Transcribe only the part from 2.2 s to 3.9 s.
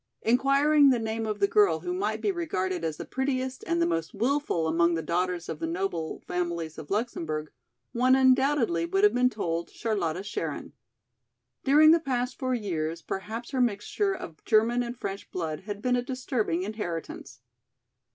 be regarded as the prettiest and the